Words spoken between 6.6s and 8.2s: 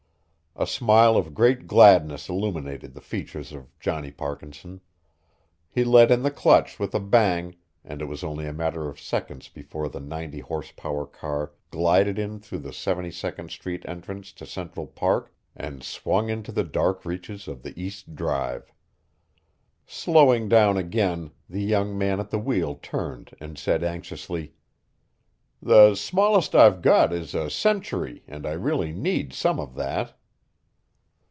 with a bang and it